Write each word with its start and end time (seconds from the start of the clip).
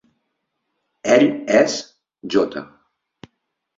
Ell 1.15 1.27
és 1.59 1.77
J. 2.37 2.65